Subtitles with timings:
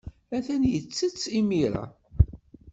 [0.35, 1.85] Atan yettett imir-a.